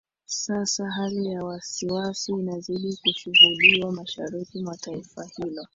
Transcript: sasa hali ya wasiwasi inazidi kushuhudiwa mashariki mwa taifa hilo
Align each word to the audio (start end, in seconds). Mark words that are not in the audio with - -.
sasa 0.25 0.91
hali 0.91 1.25
ya 1.27 1.43
wasiwasi 1.45 2.31
inazidi 2.31 2.97
kushuhudiwa 3.01 3.91
mashariki 3.91 4.59
mwa 4.59 4.77
taifa 4.77 5.25
hilo 5.37 5.65